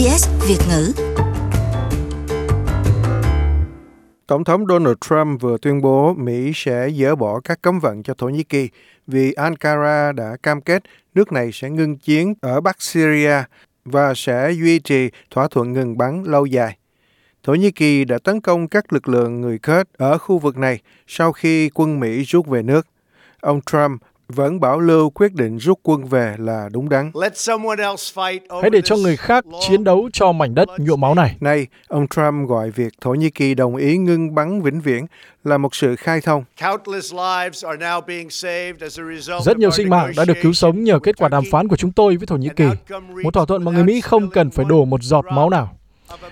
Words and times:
SBS 0.00 0.28
Việt 0.48 0.58
ngữ. 0.68 0.92
Tổng 4.26 4.44
thống 4.44 4.66
Donald 4.66 4.96
Trump 5.00 5.40
vừa 5.40 5.58
tuyên 5.62 5.80
bố 5.80 6.14
Mỹ 6.14 6.52
sẽ 6.54 6.90
dỡ 6.90 7.14
bỏ 7.14 7.40
các 7.40 7.62
cấm 7.62 7.78
vận 7.78 8.02
cho 8.02 8.14
Thổ 8.14 8.28
Nhĩ 8.28 8.42
Kỳ 8.42 8.68
vì 9.06 9.32
Ankara 9.32 10.12
đã 10.12 10.36
cam 10.42 10.60
kết 10.60 10.82
nước 11.14 11.32
này 11.32 11.50
sẽ 11.52 11.70
ngưng 11.70 11.96
chiến 11.96 12.34
ở 12.40 12.60
Bắc 12.60 12.82
Syria 12.82 13.42
và 13.84 14.14
sẽ 14.14 14.50
duy 14.50 14.78
trì 14.78 15.10
thỏa 15.30 15.48
thuận 15.48 15.72
ngừng 15.72 15.98
bắn 15.98 16.24
lâu 16.24 16.46
dài. 16.46 16.78
Thổ 17.42 17.54
Nhĩ 17.54 17.70
Kỳ 17.70 18.04
đã 18.04 18.18
tấn 18.18 18.40
công 18.40 18.68
các 18.68 18.92
lực 18.92 19.08
lượng 19.08 19.40
người 19.40 19.58
Kurd 19.58 19.88
ở 19.96 20.18
khu 20.18 20.38
vực 20.38 20.56
này 20.56 20.80
sau 21.06 21.32
khi 21.32 21.70
quân 21.74 22.00
Mỹ 22.00 22.22
rút 22.22 22.46
về 22.46 22.62
nước. 22.62 22.86
Ông 23.40 23.60
Trump 23.66 24.02
vẫn 24.30 24.60
bảo 24.60 24.80
lưu 24.80 25.10
quyết 25.10 25.34
định 25.34 25.58
rút 25.58 25.78
quân 25.82 26.04
về 26.04 26.34
là 26.38 26.68
đúng 26.72 26.88
đắn. 26.88 27.12
Hãy 28.62 28.70
để 28.70 28.80
cho 28.84 28.96
người 28.96 29.16
khác 29.16 29.44
chiến 29.68 29.84
đấu 29.84 30.10
cho 30.12 30.32
mảnh 30.32 30.54
đất 30.54 30.68
nhuộm 30.78 31.00
máu 31.00 31.14
này. 31.14 31.36
Nay, 31.40 31.66
ông 31.88 32.08
Trump 32.08 32.48
gọi 32.48 32.70
việc 32.70 32.92
Thổ 33.00 33.10
Nhĩ 33.10 33.30
Kỳ 33.30 33.54
đồng 33.54 33.76
ý 33.76 33.96
ngưng 33.96 34.34
bắn 34.34 34.62
vĩnh 34.62 34.80
viễn 34.80 35.06
là 35.44 35.58
một 35.58 35.74
sự 35.74 35.96
khai 35.96 36.20
thông. 36.20 36.44
Rất 39.44 39.58
nhiều 39.58 39.70
sinh 39.70 39.90
mạng 39.90 40.12
đã 40.16 40.24
được 40.24 40.36
cứu 40.42 40.52
sống 40.52 40.84
nhờ 40.84 40.98
kết 40.98 41.16
quả 41.16 41.28
đàm 41.28 41.44
phán 41.50 41.68
của 41.68 41.76
chúng 41.76 41.92
tôi 41.92 42.16
với 42.16 42.26
Thổ 42.26 42.36
Nhĩ 42.36 42.48
Kỳ, 42.56 42.66
một 43.22 43.34
thỏa 43.34 43.44
thuận 43.44 43.64
mà 43.64 43.72
người 43.72 43.84
Mỹ 43.84 44.00
không 44.00 44.30
cần 44.30 44.50
phải 44.50 44.64
đổ 44.68 44.84
một 44.84 45.02
giọt 45.02 45.24
máu 45.32 45.50
nào. 45.50 45.76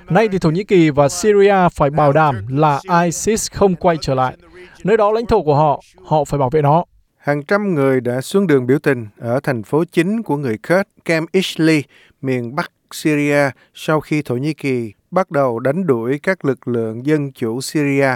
Nay 0.09 0.29
thì 0.33 0.39
Thổ 0.39 0.51
Nhĩ 0.51 0.65
Kỳ 0.65 0.91
và 0.91 1.09
Syria 1.09 1.69
phải 1.73 1.91
bảo 1.91 2.13
đảm 2.13 2.47
là 2.49 2.81
ISIS 3.05 3.51
không 3.53 3.75
quay 3.75 3.97
trở 4.01 4.15
lại. 4.15 4.37
Nơi 4.85 4.97
đó 4.97 5.13
lãnh 5.13 5.27
thổ 5.27 5.43
của 5.43 5.55
họ, 5.55 5.81
họ 6.05 6.25
phải 6.25 6.39
bảo 6.39 6.51
vệ 6.51 6.63
nó. 6.63 6.85
Hàng 7.29 7.43
trăm 7.43 7.75
người 7.75 8.01
đã 8.01 8.21
xuống 8.21 8.47
đường 8.47 8.67
biểu 8.67 8.79
tình 8.79 9.07
ở 9.19 9.41
thành 9.41 9.63
phố 9.63 9.85
chính 9.85 10.23
của 10.23 10.37
người 10.37 10.59
Kurd 10.69 10.83
Kem 11.05 11.27
Ishli, 11.33 11.83
miền 12.23 12.55
Bắc 12.55 12.73
Syria 12.93 13.51
sau 13.75 14.01
khi 14.01 14.23
Thổ 14.23 14.37
Nhĩ 14.37 14.55
Kỳ 14.55 14.93
bắt 15.11 15.31
đầu 15.31 15.59
đánh 15.59 15.87
đuổi 15.87 16.21
các 16.23 16.45
lực 16.45 16.69
lượng 16.69 17.07
dân 17.07 17.33
chủ 17.33 17.61
Syria. 17.61 18.11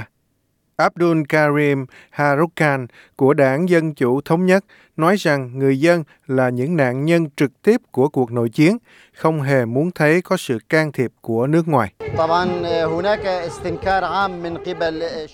Abdul 0.77 1.23
Karim 1.29 1.87
Harukan 2.11 2.87
của 3.17 3.35
Đảng 3.35 3.69
Dân 3.69 3.95
Chủ 3.95 4.21
Thống 4.21 4.47
Nhất 4.47 4.65
nói 4.97 5.17
rằng 5.17 5.59
người 5.59 5.81
dân 5.81 6.05
là 6.27 6.49
những 6.49 6.77
nạn 6.77 7.05
nhân 7.05 7.27
trực 7.37 7.63
tiếp 7.63 7.81
của 7.91 8.09
cuộc 8.09 8.33
nội 8.33 8.49
chiến, 8.49 8.77
không 9.17 9.43
hề 9.43 9.65
muốn 9.65 9.91
thấy 9.91 10.23
có 10.23 10.37
sự 10.37 10.59
can 10.69 10.93
thiệp 10.93 11.11
của 11.21 11.47
nước 11.47 11.69
ngoài. 11.69 11.93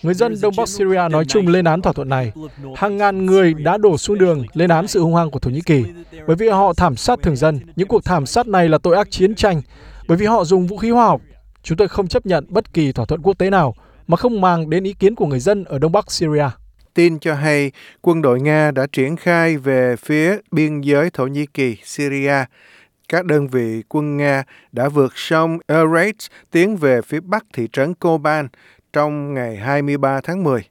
Người 0.03 0.15
dân 0.15 0.35
Đông 0.43 0.55
Bắc 0.57 0.69
Syria 0.69 1.09
nói 1.11 1.25
chung 1.25 1.47
lên 1.47 1.65
án 1.65 1.83
thỏa 1.83 1.93
thuận 1.93 2.09
này. 2.09 2.33
Hàng 2.77 2.97
ngàn 2.97 3.27
người 3.27 3.55
đã 3.55 3.79
đổ 3.79 3.99
xuống 3.99 4.19
đường 4.19 4.45
lên 4.53 4.71
án 4.71 4.87
sự 4.87 5.03
hung 5.03 5.15
hăng 5.15 5.31
của 5.31 5.39
Thổ 5.39 5.51
Nhĩ 5.51 5.61
Kỳ, 5.61 5.85
bởi 6.27 6.37
vì 6.37 6.49
họ 6.49 6.73
thảm 6.77 6.97
sát 6.97 7.19
thường 7.23 7.37
dân. 7.37 7.61
Những 7.77 7.89
cuộc 7.89 8.05
thảm 8.05 8.27
sát 8.27 8.47
này 8.47 8.69
là 8.69 8.79
tội 8.79 8.97
ác 8.97 9.11
chiến 9.11 9.35
tranh, 9.35 9.63
bởi 10.09 10.19
vì 10.19 10.27
họ 10.27 10.45
dùng 10.45 10.67
vũ 10.67 10.77
khí 10.77 10.91
hóa 10.91 11.05
học. 11.05 11.21
Chúng 11.63 11.79
tôi 11.79 11.89
không 11.89 12.09
chấp 12.09 12.27
nhận 12.27 12.47
bất 12.49 12.73
kỳ 12.73 12.93
thỏa 12.93 13.07
thuận 13.07 13.23
quốc 13.23 13.39
tế 13.39 13.51
nào 13.51 13.75
mà 14.09 14.17
không 14.17 14.41
mang 14.41 14.71
đến 14.71 14.85
ý 14.85 14.93
kiến 14.93 15.15
của 15.15 15.27
người 15.27 15.41
dân 15.41 15.65
ở 15.65 15.79
Đông 15.79 15.93
Bắc 15.93 16.11
Syria. 16.11 16.49
Tin 16.95 17.19
cho 17.19 17.35
hay 17.35 17.73
quân 18.01 18.23
đội 18.23 18.41
Nga 18.41 18.71
đã 18.71 18.87
triển 18.93 19.17
khai 19.17 19.57
về 19.57 19.97
phía 19.97 20.39
biên 20.51 20.81
giới 20.81 21.11
Thổ 21.11 21.27
Nhĩ 21.27 21.47
Kỳ, 21.47 21.77
Syria. 21.85 22.45
Các 23.09 23.25
đơn 23.25 23.49
vị 23.49 23.83
quân 23.89 24.17
Nga 24.17 24.45
đã 24.73 24.89
vượt 24.89 25.13
sông 25.15 25.59
Euphrates 25.67 26.27
tiến 26.51 26.77
về 26.77 27.03
phía 27.03 27.21
bắc 27.21 27.45
thị 27.53 27.69
trấn 27.73 27.95
Koban 27.95 28.49
trong 28.93 29.35
ngày 29.35 29.57
23 29.57 30.21
tháng 30.21 30.45
10. 30.45 30.69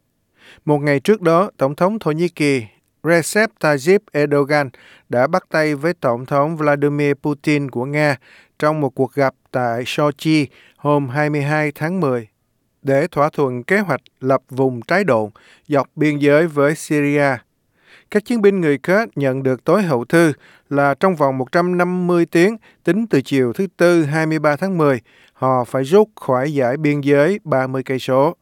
Một 0.66 0.78
ngày 0.78 1.00
trước 1.00 1.22
đó, 1.22 1.52
Tổng 1.58 1.76
thống 1.76 2.00
Thổ 2.00 2.12
Nhĩ 2.12 2.30
Kỳ 2.30 2.64
Recep 3.04 3.50
Tayyip 3.60 4.02
Erdogan 4.12 4.70
đã 5.10 5.28
bắt 5.28 5.44
tay 5.50 5.76
với 5.76 5.94
Tổng 5.94 6.26
thống 6.26 6.58
Vladimir 6.58 7.14
Putin 7.14 7.72
của 7.72 7.86
Nga 7.86 8.16
trong 8.60 8.82
một 8.82 8.90
cuộc 8.90 9.14
gặp 9.14 9.34
tại 9.52 9.84
Sochi 9.86 10.48
hôm 10.78 11.10
22 11.10 11.72
tháng 11.76 12.00
10 12.00 12.28
để 12.88 13.08
thỏa 13.08 13.30
thuận 13.30 13.64
kế 13.64 13.80
hoạch 13.80 14.02
lập 14.20 14.42
vùng 14.50 14.82
trái 14.82 15.04
độn 15.04 15.30
dọc 15.68 15.90
biên 15.96 16.18
giới 16.18 16.48
với 16.48 16.76
Syria. 16.76 17.38
Các 18.12 18.26
chiến 18.26 18.42
binh 18.42 18.62
người 18.62 18.78
Kurd 18.78 19.12
nhận 19.16 19.44
được 19.44 19.64
tối 19.64 19.84
hậu 19.84 20.06
thư 20.06 20.34
là 20.70 20.94
trong 21.00 21.16
vòng 21.16 21.38
150 21.38 22.26
tiếng 22.26 22.58
tính 22.84 23.08
từ 23.08 23.22
chiều 23.22 23.54
thứ 23.54 23.68
Tư 23.78 24.04
23 24.04 24.56
tháng 24.56 24.78
10, 24.78 25.00
họ 25.34 25.64
phải 25.64 25.84
rút 25.84 26.10
khỏi 26.16 26.54
giải 26.54 26.78
biên 26.78 27.02
giới 27.02 27.40
30 27.44 27.84
cây 27.84 28.00
số. 28.00 28.36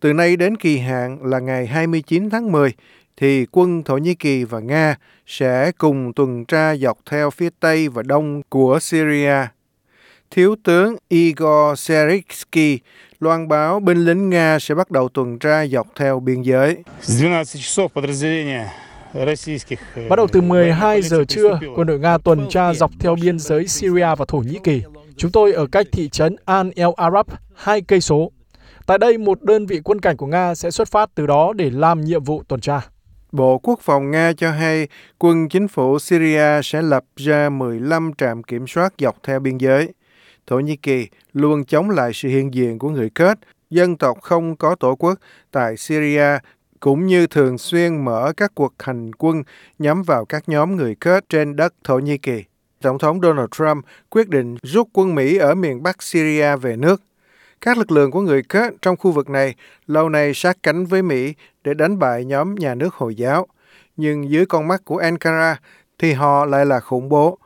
Từ 0.00 0.12
nay 0.12 0.36
đến 0.36 0.56
kỳ 0.56 0.78
hạn 0.78 1.18
là 1.22 1.38
ngày 1.38 1.66
29 1.66 2.30
tháng 2.30 2.52
10, 2.52 2.72
thì 3.16 3.46
quân 3.50 3.82
Thổ 3.82 3.96
Nhĩ 3.96 4.14
Kỳ 4.14 4.44
và 4.44 4.60
Nga 4.60 4.96
sẽ 5.26 5.72
cùng 5.78 6.12
tuần 6.12 6.44
tra 6.44 6.76
dọc 6.76 6.98
theo 7.10 7.30
phía 7.30 7.48
Tây 7.60 7.88
và 7.88 8.02
Đông 8.02 8.42
của 8.48 8.78
Syria. 8.80 9.36
Thiếu 10.30 10.56
tướng 10.64 10.96
Igor 11.08 11.78
Seriksky 11.78 12.78
loan 13.20 13.48
báo 13.48 13.80
binh 13.80 14.04
lính 14.04 14.30
Nga 14.30 14.58
sẽ 14.58 14.74
bắt 14.74 14.90
đầu 14.90 15.08
tuần 15.08 15.38
tra 15.38 15.66
dọc 15.66 15.86
theo 15.96 16.20
biên 16.20 16.42
giới. 16.42 16.76
Bắt 20.08 20.16
đầu 20.16 20.26
từ 20.32 20.40
12 20.40 21.02
giờ 21.02 21.24
trưa, 21.28 21.58
quân 21.76 21.86
đội 21.86 21.98
Nga 21.98 22.18
tuần 22.18 22.48
tra 22.48 22.74
dọc 22.74 22.90
theo 23.00 23.16
biên 23.22 23.38
giới 23.38 23.68
Syria 23.68 24.14
và 24.18 24.24
Thổ 24.28 24.38
Nhĩ 24.38 24.58
Kỳ. 24.64 24.82
Chúng 25.16 25.32
tôi 25.32 25.52
ở 25.52 25.66
cách 25.66 25.86
thị 25.92 26.08
trấn 26.08 26.36
Al 26.44 26.68
El 26.76 26.88
Arab, 26.96 27.26
hai 27.54 27.80
cây 27.80 28.00
số. 28.00 28.30
Tại 28.86 28.98
đây, 28.98 29.18
một 29.18 29.42
đơn 29.42 29.66
vị 29.66 29.80
quân 29.84 30.00
cảnh 30.00 30.16
của 30.16 30.26
Nga 30.26 30.54
sẽ 30.54 30.70
xuất 30.70 30.88
phát 30.88 31.10
từ 31.14 31.26
đó 31.26 31.52
để 31.56 31.70
làm 31.70 32.04
nhiệm 32.04 32.24
vụ 32.24 32.42
tuần 32.48 32.60
tra. 32.60 32.80
Bộ 33.32 33.58
Quốc 33.58 33.80
phòng 33.82 34.10
Nga 34.10 34.32
cho 34.36 34.50
hay 34.50 34.88
quân 35.18 35.48
chính 35.48 35.68
phủ 35.68 35.98
Syria 35.98 36.62
sẽ 36.64 36.82
lập 36.82 37.04
ra 37.16 37.48
15 37.48 38.10
trạm 38.18 38.42
kiểm 38.42 38.66
soát 38.66 38.94
dọc 38.98 39.16
theo 39.22 39.40
biên 39.40 39.58
giới. 39.58 39.92
Thổ 40.46 40.58
Nhĩ 40.58 40.76
Kỳ 40.76 41.08
luôn 41.32 41.64
chống 41.64 41.90
lại 41.90 42.10
sự 42.14 42.28
hiện 42.28 42.54
diện 42.54 42.78
của 42.78 42.90
người 42.90 43.10
Kurd, 43.10 43.40
dân 43.70 43.96
tộc 43.96 44.18
không 44.22 44.56
có 44.56 44.74
tổ 44.74 44.94
quốc 44.94 45.18
tại 45.50 45.76
Syria, 45.76 46.38
cũng 46.80 47.06
như 47.06 47.26
thường 47.26 47.58
xuyên 47.58 48.04
mở 48.04 48.32
các 48.36 48.52
cuộc 48.54 48.74
hành 48.78 49.12
quân 49.12 49.42
nhắm 49.78 50.02
vào 50.02 50.24
các 50.24 50.48
nhóm 50.48 50.76
người 50.76 50.94
Kurd 50.94 51.26
trên 51.28 51.56
đất 51.56 51.74
Thổ 51.84 51.98
Nhĩ 51.98 52.18
Kỳ. 52.18 52.44
Tổng 52.82 52.98
thống 52.98 53.20
Donald 53.20 53.48
Trump 53.50 53.84
quyết 54.10 54.28
định 54.28 54.56
rút 54.62 54.88
quân 54.92 55.14
Mỹ 55.14 55.36
ở 55.36 55.54
miền 55.54 55.82
Bắc 55.82 56.02
Syria 56.02 56.56
về 56.56 56.76
nước. 56.76 57.02
Các 57.60 57.78
lực 57.78 57.90
lượng 57.90 58.10
của 58.10 58.20
người 58.20 58.42
Kurd 58.42 58.74
trong 58.82 58.96
khu 58.96 59.10
vực 59.10 59.30
này 59.30 59.54
lâu 59.86 60.08
nay 60.08 60.34
sát 60.34 60.56
cánh 60.62 60.86
với 60.86 61.02
Mỹ 61.02 61.34
để 61.64 61.74
đánh 61.74 61.98
bại 61.98 62.24
nhóm 62.24 62.54
nhà 62.54 62.74
nước 62.74 62.94
Hồi 62.94 63.14
giáo. 63.14 63.46
Nhưng 63.96 64.30
dưới 64.30 64.46
con 64.46 64.68
mắt 64.68 64.84
của 64.84 64.96
Ankara 64.96 65.60
thì 65.98 66.12
họ 66.12 66.44
lại 66.44 66.66
là 66.66 66.80
khủng 66.80 67.08
bố. 67.08 67.38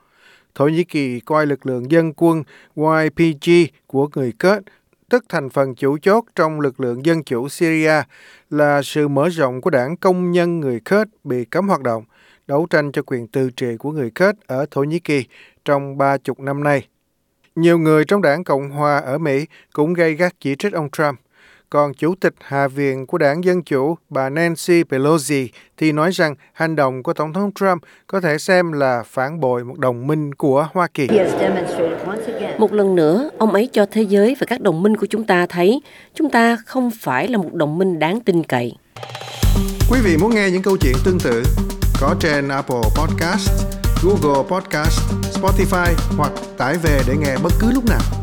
Thổ 0.55 0.69
Nhĩ 0.69 0.84
Kỳ 0.84 1.21
coi 1.21 1.47
lực 1.47 1.66
lượng 1.66 1.91
dân 1.91 2.12
quân 2.16 2.43
YPG 2.77 3.50
của 3.87 4.09
người 4.15 4.33
Kurd, 4.33 4.62
tức 5.09 5.25
thành 5.28 5.50
phần 5.50 5.75
chủ 5.75 5.99
chốt 5.99 6.25
trong 6.34 6.61
lực 6.61 6.81
lượng 6.81 7.06
dân 7.06 7.22
chủ 7.22 7.49
Syria, 7.49 8.03
là 8.50 8.83
sự 8.83 9.09
mở 9.09 9.28
rộng 9.28 9.61
của 9.61 9.71
đảng 9.71 9.97
công 9.97 10.33
nhân 10.33 10.61
người 10.61 10.81
Kurd 10.81 11.11
bị 11.25 11.44
cấm 11.44 11.69
hoạt 11.69 11.83
động, 11.83 12.05
đấu 12.47 12.66
tranh 12.71 12.93
cho 12.93 13.03
quyền 13.06 13.27
tự 13.27 13.50
trị 13.50 13.77
của 13.78 13.93
người 13.93 14.11
Kurd 14.11 14.38
ở 14.47 14.66
Thổ 14.71 14.83
Nhĩ 14.83 14.99
Kỳ 14.99 15.25
trong 15.65 15.99
ba 15.99 16.19
chục 16.19 16.41
năm 16.41 16.65
nay. 16.65 16.87
Nhiều 17.55 17.78
người 17.78 18.05
trong 18.05 18.22
đảng 18.22 18.44
Cộng 18.44 18.71
Hòa 18.71 18.99
ở 18.99 19.19
Mỹ 19.19 19.47
cũng 19.72 19.94
gây 19.94 20.15
gắt 20.15 20.32
chỉ 20.41 20.55
trích 20.59 20.72
ông 20.72 20.91
Trump. 20.91 21.21
Còn 21.70 21.94
Chủ 21.94 22.14
tịch 22.20 22.34
Hạ 22.41 22.69
viện 22.69 23.06
của 23.06 23.19
đảng 23.19 23.44
Dân 23.44 23.62
Chủ, 23.62 23.97
bà 24.08 24.28
Nancy 24.28 24.84
Pelosi, 24.84 25.48
thì 25.76 25.92
nói 25.92 26.10
rằng 26.10 26.34
hành 26.53 26.76
động 26.76 27.03
của 27.03 27.12
Tổng 27.12 27.32
thống 27.32 27.50
Trump 27.54 27.82
có 28.06 28.20
thể 28.20 28.38
xem 28.38 28.72
là 28.72 29.03
phản 29.06 29.41
bội 29.41 29.64
một 29.64 29.78
đồng 29.78 30.06
minh 30.06 30.34
của 30.34 30.69
Hoa 30.72 30.88
Kỳ. 30.94 31.08
Một 32.58 32.72
lần 32.72 32.94
nữa, 32.94 33.31
ông 33.38 33.53
ấy 33.53 33.69
cho 33.72 33.86
thế 33.91 34.03
giới 34.03 34.36
và 34.41 34.47
các 34.47 34.60
đồng 34.60 34.82
minh 34.82 34.97
của 34.97 35.06
chúng 35.06 35.25
ta 35.25 35.47
thấy 35.47 35.81
chúng 36.14 36.31
ta 36.31 36.56
không 36.66 36.91
phải 37.00 37.28
là 37.28 37.38
một 37.38 37.54
đồng 37.54 37.78
minh 37.78 37.98
đáng 37.98 38.20
tin 38.20 38.42
cậy. 38.42 38.72
Quý 39.91 39.98
vị 40.04 40.16
muốn 40.16 40.34
nghe 40.34 40.50
những 40.50 40.62
câu 40.62 40.76
chuyện 40.76 40.94
tương 41.04 41.19
tự 41.19 41.42
có 42.00 42.14
trên 42.20 42.48
Apple 42.48 42.82
Podcast, 42.97 43.50
Google 44.02 44.43
Podcast, 44.49 45.00
Spotify 45.32 45.94
hoặc 46.16 46.32
tải 46.58 46.76
về 46.82 47.00
để 47.08 47.14
nghe 47.16 47.37
bất 47.43 47.52
cứ 47.61 47.70
lúc 47.73 47.84
nào. 47.88 48.19